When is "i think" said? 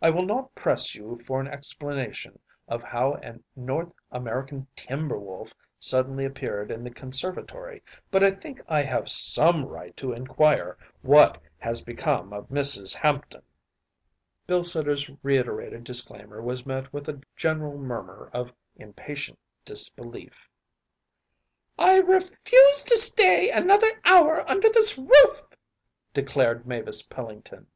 8.22-8.60